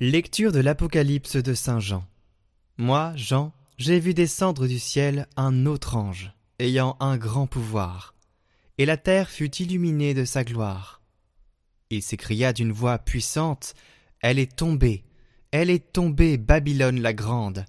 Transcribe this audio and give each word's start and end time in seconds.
Lecture 0.00 0.52
de 0.52 0.60
l'Apocalypse 0.60 1.34
de 1.34 1.54
Saint 1.54 1.80
Jean. 1.80 2.06
Moi, 2.76 3.12
Jean, 3.16 3.52
j'ai 3.78 3.98
vu 3.98 4.14
descendre 4.14 4.68
du 4.68 4.78
ciel 4.78 5.26
un 5.36 5.66
autre 5.66 5.96
ange, 5.96 6.32
ayant 6.60 6.96
un 7.00 7.16
grand 7.16 7.48
pouvoir, 7.48 8.14
et 8.78 8.86
la 8.86 8.96
terre 8.96 9.28
fut 9.28 9.52
illuminée 9.56 10.14
de 10.14 10.24
sa 10.24 10.44
gloire. 10.44 11.02
Il 11.90 12.00
s'écria 12.00 12.52
d'une 12.52 12.70
voix 12.70 12.98
puissante, 12.98 13.74
Elle 14.20 14.38
est 14.38 14.54
tombée, 14.54 15.02
elle 15.50 15.68
est 15.68 15.92
tombée, 15.92 16.36
Babylone 16.36 17.00
la 17.00 17.12
grande. 17.12 17.64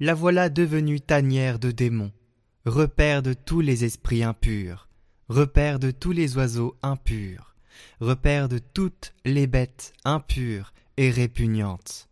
La 0.00 0.14
voilà 0.14 0.48
devenue 0.48 1.00
tanière 1.00 1.60
de 1.60 1.70
démons, 1.70 2.10
repère 2.66 3.22
de 3.22 3.34
tous 3.34 3.60
les 3.60 3.84
esprits 3.84 4.24
impurs, 4.24 4.88
repère 5.28 5.78
de 5.78 5.92
tous 5.92 6.10
les 6.10 6.36
oiseaux 6.36 6.76
impurs, 6.82 7.54
repère 8.00 8.48
de 8.48 8.58
toutes 8.58 9.14
les 9.24 9.46
bêtes 9.46 9.92
impures 10.04 10.72
répugnante. 11.10 12.08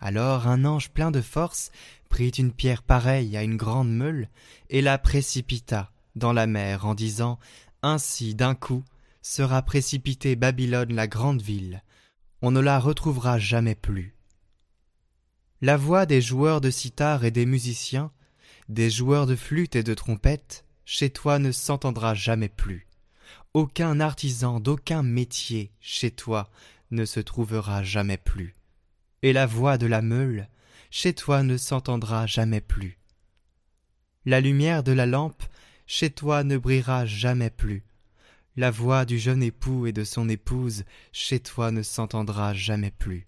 Alors 0.00 0.48
un 0.48 0.64
ange 0.64 0.90
plein 0.90 1.10
de 1.10 1.20
force 1.20 1.70
prit 2.08 2.28
une 2.28 2.52
pierre 2.52 2.82
pareille 2.82 3.36
à 3.36 3.42
une 3.42 3.56
grande 3.56 3.92
meule 3.92 4.28
et 4.70 4.82
la 4.82 4.98
précipita 4.98 5.90
dans 6.14 6.32
la 6.32 6.46
mer 6.46 6.86
en 6.86 6.94
disant 6.94 7.38
Ainsi 7.82 8.34
d'un 8.34 8.54
coup 8.54 8.84
sera 9.22 9.62
précipitée 9.62 10.36
Babylone 10.36 10.94
la 10.94 11.06
grande 11.06 11.42
ville, 11.42 11.82
on 12.42 12.50
ne 12.50 12.60
la 12.60 12.78
retrouvera 12.78 13.38
jamais 13.38 13.74
plus. 13.74 14.14
La 15.62 15.78
voix 15.78 16.04
des 16.04 16.20
joueurs 16.20 16.60
de 16.60 16.70
sitar 16.70 17.24
et 17.24 17.30
des 17.30 17.46
musiciens, 17.46 18.12
des 18.68 18.90
joueurs 18.90 19.26
de 19.26 19.34
flûte 19.34 19.76
et 19.76 19.82
de 19.82 19.94
trompette, 19.94 20.64
chez 20.84 21.08
toi 21.08 21.38
ne 21.38 21.52
s'entendra 21.52 22.14
jamais 22.14 22.50
plus. 22.50 22.86
Aucun 23.54 24.00
artisan 24.00 24.60
d'aucun 24.60 25.02
métier 25.02 25.72
chez 25.80 26.10
toi 26.10 26.50
ne 26.94 27.04
se 27.04 27.20
trouvera 27.20 27.82
jamais 27.82 28.16
plus, 28.16 28.54
et 29.22 29.32
la 29.32 29.46
voix 29.46 29.78
de 29.78 29.86
la 29.86 30.02
meule 30.02 30.48
chez 30.90 31.12
toi 31.12 31.42
ne 31.42 31.56
s'entendra 31.56 32.26
jamais 32.26 32.60
plus. 32.60 32.98
La 34.24 34.40
lumière 34.40 34.82
de 34.82 34.92
la 34.92 35.06
lampe 35.06 35.42
chez 35.86 36.10
toi 36.10 36.44
ne 36.44 36.56
brillera 36.56 37.04
jamais 37.04 37.50
plus. 37.50 37.84
La 38.56 38.70
voix 38.70 39.04
du 39.04 39.18
jeune 39.18 39.42
époux 39.42 39.86
et 39.86 39.92
de 39.92 40.04
son 40.04 40.28
épouse 40.28 40.84
chez 41.12 41.40
toi 41.40 41.70
ne 41.72 41.82
s'entendra 41.82 42.54
jamais 42.54 42.92
plus. 42.92 43.26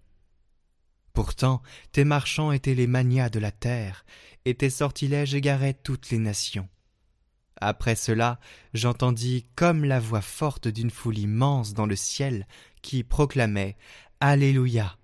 Pourtant, 1.13 1.63
tes 1.93 2.05
marchands 2.05 2.53
étaient 2.53 2.75
les 2.75 2.87
manias 2.87 3.31
de 3.31 3.41
la 3.41 3.51
terre, 3.51 4.05
et 4.45 4.55
tes 4.55 4.71
sortilèges 4.71 5.35
égaraient 5.35 5.75
toutes 5.75 6.11
les 6.11 6.19
nations. 6.19 6.69
Après 7.61 7.97
cela, 7.97 8.39
j'entendis 8.75 9.47
comme 9.57 9.85
la 9.85 10.01
voix 10.01 10.21
forte 10.21 10.69
d'une 10.69 10.91
foule 10.91 11.19
immense 11.19 11.73
dans 11.73 11.87
le 11.87 11.97
ciel 11.97 12.47
qui 12.83 13.03
proclamait 13.03 13.77
Alléluia, 14.21 14.99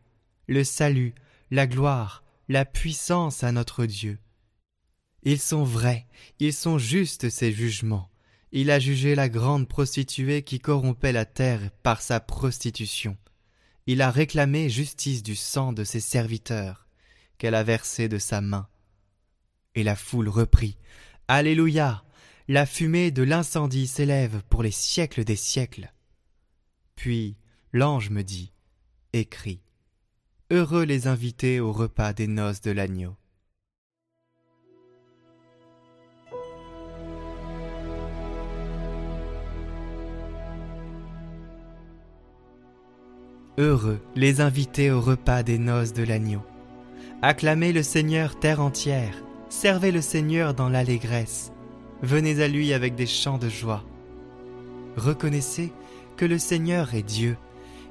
le 0.48 0.64
salut, 0.64 1.14
la 1.50 1.66
gloire, 1.66 2.22
la 2.48 2.64
puissance 2.64 3.42
à 3.44 3.52
notre 3.52 3.86
Dieu. 3.86 4.18
Ils 5.22 5.40
sont 5.40 5.64
vrais, 5.64 6.06
ils 6.40 6.52
sont 6.52 6.78
justes 6.78 7.30
ces 7.30 7.52
jugements. 7.52 8.10
Il 8.50 8.70
a 8.70 8.78
jugé 8.78 9.14
la 9.14 9.28
grande 9.28 9.68
prostituée 9.68 10.42
qui 10.42 10.58
corrompait 10.58 11.12
la 11.12 11.24
terre 11.24 11.70
par 11.82 12.02
sa 12.02 12.20
prostitution. 12.20 13.16
Il 13.86 14.02
a 14.02 14.10
réclamé 14.10 14.68
justice 14.68 15.22
du 15.22 15.36
sang 15.36 15.72
de 15.72 15.84
ses 15.84 16.00
serviteurs, 16.00 16.86
qu'elle 17.38 17.54
a 17.54 17.62
versé 17.62 18.08
de 18.08 18.18
sa 18.18 18.40
main. 18.40 18.68
Et 19.74 19.82
la 19.82 19.96
foule 19.96 20.28
reprit. 20.28 20.76
Alléluia. 21.28 22.04
La 22.52 22.66
fumée 22.66 23.10
de 23.10 23.22
l'incendie 23.22 23.86
s'élève 23.86 24.42
pour 24.50 24.62
les 24.62 24.70
siècles 24.70 25.24
des 25.24 25.36
siècles. 25.36 25.90
Puis 26.96 27.38
l'ange 27.72 28.10
me 28.10 28.20
dit 28.20 28.52
Écris. 29.14 29.62
Heureux 30.50 30.82
les 30.82 31.06
invités 31.06 31.60
au 31.60 31.72
repas 31.72 32.12
des 32.12 32.26
noces 32.26 32.60
de 32.60 32.70
l'agneau. 32.70 33.16
Heureux 43.56 44.02
les 44.14 44.42
invités 44.42 44.90
au 44.90 45.00
repas 45.00 45.42
des 45.42 45.56
noces 45.56 45.94
de 45.94 46.02
l'agneau. 46.02 46.42
Acclamez 47.22 47.72
le 47.72 47.82
Seigneur 47.82 48.38
terre 48.38 48.60
entière, 48.60 49.24
servez 49.48 49.90
le 49.90 50.02
Seigneur 50.02 50.52
dans 50.52 50.68
l'allégresse, 50.68 51.51
venez 52.02 52.42
à 52.42 52.48
lui 52.48 52.72
avec 52.72 52.94
des 52.94 53.06
chants 53.06 53.38
de 53.38 53.48
joie. 53.48 53.84
Reconnaissez 54.96 55.72
que 56.16 56.24
le 56.24 56.38
Seigneur 56.38 56.94
est 56.94 57.02
Dieu, 57.02 57.36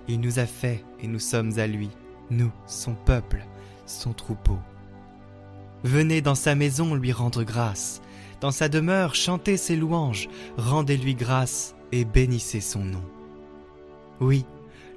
il 0.07 0.19
nous 0.19 0.39
a 0.39 0.45
fait 0.45 0.83
et 1.01 1.07
nous 1.07 1.19
sommes 1.19 1.57
à 1.57 1.67
lui, 1.67 1.89
nous, 2.29 2.51
son 2.67 2.94
peuple, 2.94 3.45
son 3.85 4.13
troupeau. 4.13 4.59
Venez 5.83 6.22
dans 6.22 6.35
sa 6.35 6.53
maison 6.53 6.94
lui 6.94 7.11
rendre 7.11 7.44
grâce, 7.44 8.01
dans 8.39 8.51
sa 8.51 8.69
demeure 8.69 9.16
chantez 9.16 9.57
ses 9.57 9.75
louanges, 9.75 10.29
rendez-lui 10.57 11.16
grâce 11.16 11.75
et 11.91 12.05
bénissez 12.05 12.61
son 12.61 12.83
nom. 12.83 13.03
Oui, 14.19 14.45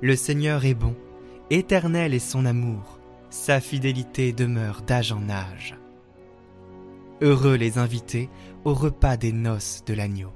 le 0.03 0.17
Seigneur 0.17 0.65
est 0.65 0.75
bon, 0.75 0.95
éternel 1.51 2.13
est 2.13 2.19
son 2.19 2.45
amour, 2.45 2.99
sa 3.31 3.61
fidélité 3.61 4.33
demeure 4.33 4.83
d'âge 4.83 5.13
en 5.13 5.29
âge. 5.29 5.77
Heureux 7.21 7.55
les 7.55 7.79
invités 7.79 8.29
au 8.65 8.73
repas 8.73 9.19
des 9.19 9.33
noces 9.33 9.85
de 9.85 9.93
l'agneau. 9.93 10.33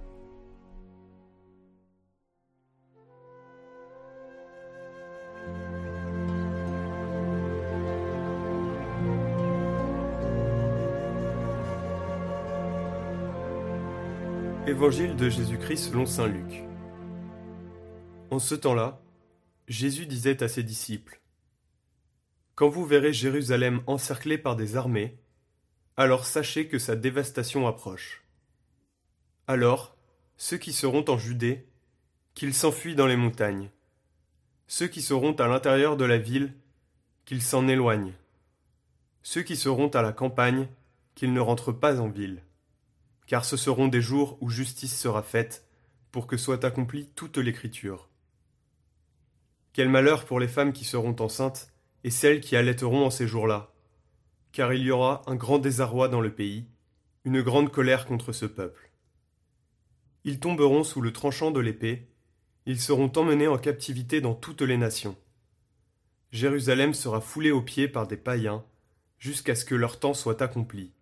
Évangile 14.67 15.17
de 15.17 15.31
Jésus-Christ 15.31 15.85
selon 15.91 16.05
Saint 16.05 16.27
Luc. 16.27 16.65
En 18.31 18.39
ce 18.39 18.55
temps-là, 18.55 19.01
Jésus 19.67 20.05
disait 20.05 20.43
à 20.43 20.49
ses 20.49 20.63
disciples 20.63 21.23
Quand 22.55 22.69
vous 22.69 22.85
verrez 22.85 23.15
Jérusalem 23.15 23.81
encerclée 23.87 24.37
par 24.37 24.55
des 24.57 24.77
armées, 24.77 25.19
alors 25.99 26.27
sachez 26.27 26.69
que 26.69 26.79
sa 26.79 26.95
dévastation 26.95 27.67
approche. 27.67 28.23
Alors, 29.49 29.97
ceux 30.37 30.57
qui 30.57 30.73
seront 30.73 31.05
en 31.09 31.19
Judée, 31.19 31.67
qu'ils 32.35 32.55
s'enfuient 32.55 32.95
dans 32.95 33.09
les 33.09 33.17
montagnes. 33.17 33.69
Ceux 34.69 34.87
qui 34.87 35.03
seront 35.03 35.33
à 35.33 35.49
l'intérieur 35.49 35.97
de 35.97 36.05
la 36.05 36.17
ville, 36.17 36.55
qu'ils 37.25 37.43
s'en 37.43 37.67
éloignent. 37.67 38.15
Ceux 39.25 39.43
qui 39.43 39.57
seront 39.57 39.89
à 39.89 40.01
la 40.01 40.13
campagne, 40.13 40.69
qu'ils 41.17 41.33
ne 41.33 41.41
rentrent 41.41 41.73
pas 41.73 42.01
en 42.01 42.09
ville. 42.09 42.45
Car 43.27 43.45
ce 43.45 43.57
seront 43.57 43.89
des 43.89 44.01
jours 44.01 44.39
où 44.41 44.51
justice 44.51 44.97
sera 44.97 45.25
faite, 45.25 45.67
pour 46.13 46.29
que 46.29 46.37
soit 46.37 46.65
accomplie 46.65 47.09
toute 47.17 47.39
l'écriture. 47.39 48.09
Quel 49.73 49.89
malheur 49.89 50.27
pour 50.27 50.39
les 50.39 50.47
femmes 50.47 50.73
qui 50.73 50.85
seront 50.85 51.17
enceintes 51.19 51.73
et 52.05 52.11
celles 52.11 52.41
qui 52.41 52.55
allaiteront 52.55 53.05
en 53.05 53.11
ces 53.11 53.27
jours-là, 53.27 53.73
car 54.53 54.73
il 54.73 54.83
y 54.83 54.91
aura 54.91 55.23
un 55.27 55.35
grand 55.35 55.59
désarroi 55.59 56.09
dans 56.09 56.21
le 56.21 56.35
pays, 56.35 56.67
une 57.25 57.43
grande 57.43 57.71
colère 57.71 58.07
contre 58.07 58.33
ce 58.33 58.47
peuple. 58.47 58.91
Ils 60.25 60.41
tomberont 60.41 60.85
sous 60.85 61.01
le 61.01 61.13
tranchant 61.13 61.51
de 61.51 61.61
l'épée, 61.61 62.09
ils 62.67 62.81
seront 62.81 63.11
emmenés 63.17 63.49
en 63.49 63.59
captivité 63.59 64.21
dans 64.21 64.35
toutes 64.35 64.63
les 64.63 64.77
nations. 64.77 65.17
Jérusalem 66.33 66.93
sera 66.93 67.21
foulée 67.21 67.51
aux 67.51 67.63
pieds 67.63 67.89
par 67.89 68.07
des 68.07 68.17
païens, 68.17 68.65
jusqu'à 69.19 69.55
ce 69.55 69.65
que 69.65 69.75
leur 69.75 69.99
temps 69.99 70.15
soit 70.15 70.43
accompli. 70.43 70.93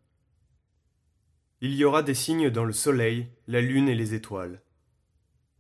Il 1.61 1.75
y 1.75 1.85
aura 1.85 2.03
des 2.03 2.15
signes 2.15 2.51
dans 2.51 2.65
le 2.65 2.73
soleil, 2.73 3.29
la 3.47 3.61
lune 3.61 3.89
et 3.89 3.95
les 3.95 4.15
étoiles. 4.15 4.63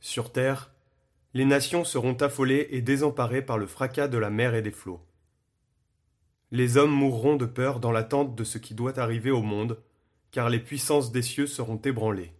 Sur 0.00 0.30
terre, 0.32 0.72
les 1.32 1.44
nations 1.44 1.84
seront 1.84 2.14
affolées 2.14 2.68
et 2.70 2.82
désemparées 2.82 3.42
par 3.42 3.58
le 3.58 3.66
fracas 3.66 4.08
de 4.08 4.18
la 4.18 4.30
mer 4.30 4.54
et 4.54 4.62
des 4.62 4.70
flots. 4.70 5.05
Les 6.52 6.76
hommes 6.76 6.92
mourront 6.92 7.36
de 7.36 7.46
peur 7.46 7.80
dans 7.80 7.90
l'attente 7.90 8.36
de 8.36 8.44
ce 8.44 8.58
qui 8.58 8.74
doit 8.74 8.98
arriver 8.98 9.30
au 9.30 9.42
monde, 9.42 9.82
car 10.30 10.48
les 10.48 10.60
puissances 10.60 11.10
des 11.10 11.22
cieux 11.22 11.46
seront 11.46 11.78
ébranlées. 11.78 12.32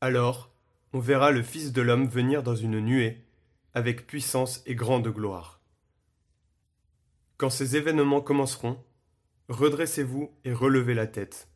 Alors, 0.00 0.50
on 0.92 1.00
verra 1.00 1.30
le 1.30 1.42
Fils 1.42 1.72
de 1.72 1.82
l'homme 1.82 2.06
venir 2.06 2.42
dans 2.42 2.54
une 2.54 2.80
nuée, 2.80 3.24
avec 3.74 4.06
puissance 4.06 4.62
et 4.66 4.74
grande 4.74 5.08
gloire. 5.08 5.60
Quand 7.36 7.50
ces 7.50 7.76
événements 7.76 8.20
commenceront, 8.20 8.82
redressez-vous 9.48 10.30
et 10.44 10.52
relevez 10.52 10.94
la 10.94 11.06
tête, 11.06 11.48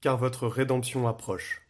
car 0.00 0.16
votre 0.16 0.46
rédemption 0.46 1.08
approche. 1.08 1.61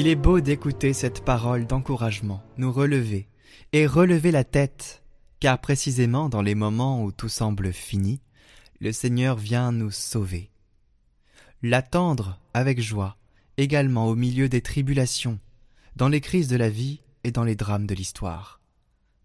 Il 0.00 0.06
est 0.06 0.14
beau 0.14 0.38
d'écouter 0.38 0.92
cette 0.92 1.24
parole 1.24 1.66
d'encouragement, 1.66 2.40
nous 2.56 2.70
relever, 2.70 3.26
et 3.72 3.84
relevez 3.84 4.30
la 4.30 4.44
tête, 4.44 5.02
car 5.40 5.60
précisément 5.60 6.28
dans 6.28 6.40
les 6.40 6.54
moments 6.54 7.02
où 7.02 7.10
tout 7.10 7.28
semble 7.28 7.72
fini, 7.72 8.20
le 8.78 8.92
Seigneur 8.92 9.36
vient 9.36 9.72
nous 9.72 9.90
sauver. 9.90 10.52
L'attendre 11.64 12.38
avec 12.54 12.80
joie, 12.80 13.16
également 13.56 14.06
au 14.06 14.14
milieu 14.14 14.48
des 14.48 14.60
tribulations, 14.60 15.40
dans 15.96 16.08
les 16.08 16.20
crises 16.20 16.46
de 16.46 16.56
la 16.56 16.70
vie 16.70 17.00
et 17.24 17.32
dans 17.32 17.42
les 17.42 17.56
drames 17.56 17.88
de 17.88 17.94
l'histoire. 17.96 18.60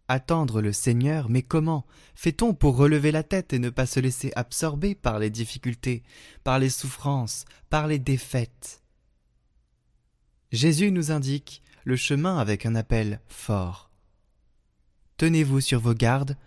Attendre 0.07 0.59
le 0.59 0.73
Seigneur, 0.73 1.29
mais 1.29 1.43
comment 1.43 1.85
fait-on 2.15 2.55
pour 2.55 2.77
relever 2.77 3.11
la 3.11 3.21
tête 3.21 3.53
et 3.53 3.59
ne 3.59 3.69
pas 3.69 3.85
se 3.85 3.99
laisser 3.99 4.31
absorber 4.35 4.95
par 4.95 5.19
les 5.19 5.29
difficultés, 5.29 6.01
par 6.43 6.57
les 6.57 6.71
souffrances, 6.71 7.45
par 7.69 7.85
les 7.85 7.99
défaites? 7.99 8.82
Jésus 10.53 10.91
nous 10.91 11.11
indique 11.11 11.63
le 11.83 11.95
chemin 11.95 12.37
avec 12.37 12.67
un 12.67 12.75
appel 12.75 13.19
fort. 13.27 13.89
Tenez-vous 15.17 15.61
sur 15.61 15.79
vos 15.79 15.95
gardes, 15.95 16.37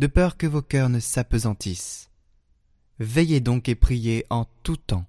de 0.00 0.08
peur 0.08 0.36
que 0.36 0.48
vos 0.48 0.62
cœurs 0.62 0.88
ne 0.88 0.98
s'apesantissent. 0.98 2.10
Veillez 2.98 3.38
donc 3.38 3.68
et 3.68 3.76
priez 3.76 4.26
en 4.30 4.46
tout 4.64 4.76
temps. 4.76 5.04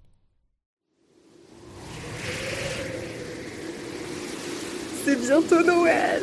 C'est 5.04 5.20
bientôt 5.20 5.66
Noël 5.66 6.22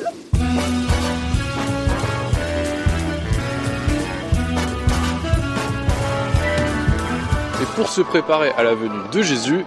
Et 7.61 7.67
pour 7.75 7.88
se 7.88 8.03
préparer 8.03 8.50
à 8.50 8.62
la 8.62 8.76
venue 8.76 9.09
de 9.12 9.21
Jésus, 9.21 9.65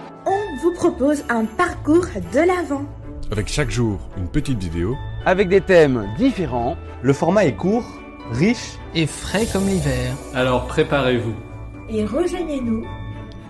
vous 0.64 0.72
propose 0.72 1.24
un 1.28 1.44
parcours 1.44 2.06
de 2.32 2.38
l'Avent. 2.38 2.86
Avec 3.30 3.48
chaque 3.48 3.70
jour 3.70 3.98
une 4.16 4.28
petite 4.28 4.58
vidéo, 4.58 4.96
avec 5.26 5.50
des 5.50 5.60
thèmes 5.60 6.08
différents. 6.16 6.78
Le 7.02 7.12
format 7.12 7.44
est 7.44 7.54
court, 7.54 7.84
riche 8.32 8.78
et 8.94 9.06
frais 9.06 9.46
comme 9.52 9.66
l'hiver. 9.66 10.14
Alors 10.32 10.66
préparez-vous. 10.66 11.34
Et 11.90 12.06
rejoignez-nous. 12.06 12.86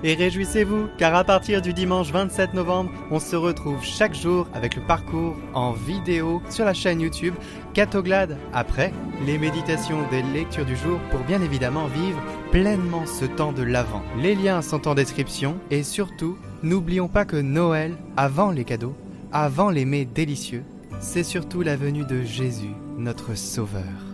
Et 0.02 0.14
réjouissez-vous, 0.14 0.88
car 0.98 1.14
à 1.14 1.22
partir 1.22 1.62
du 1.62 1.72
dimanche 1.72 2.10
27 2.10 2.52
novembre, 2.52 2.90
on 3.12 3.20
se 3.20 3.36
retrouve 3.36 3.84
chaque 3.84 4.16
jour 4.16 4.48
avec 4.52 4.74
le 4.74 4.82
parcours 4.82 5.36
en 5.54 5.70
vidéo 5.70 6.42
sur 6.50 6.64
la 6.64 6.74
chaîne 6.74 7.00
YouTube 7.00 7.34
Catoglade. 7.74 8.36
Après, 8.52 8.92
les 9.24 9.38
méditations 9.38 10.00
des 10.10 10.22
lectures 10.22 10.66
du 10.66 10.76
jour 10.76 10.98
pour 11.12 11.20
bien 11.20 11.40
évidemment 11.40 11.86
vivre 11.86 12.20
pleinement 12.50 13.06
ce 13.06 13.24
temps 13.24 13.52
de 13.52 13.62
l'Avent. 13.62 14.02
Les 14.20 14.34
liens 14.34 14.62
sont 14.62 14.88
en 14.88 14.96
description 14.96 15.58
et 15.70 15.84
surtout, 15.84 16.36
n'oublions 16.64 17.08
pas 17.08 17.24
que 17.24 17.36
Noël, 17.36 17.94
avant 18.16 18.50
les 18.50 18.64
cadeaux, 18.64 18.96
avant 19.32 19.70
les 19.70 19.84
mets 19.84 20.04
délicieux, 20.04 20.64
c'est 21.00 21.22
surtout 21.22 21.62
la 21.62 21.76
venue 21.76 22.04
de 22.04 22.22
Jésus, 22.22 22.74
notre 22.98 23.36
Sauveur. 23.36 24.13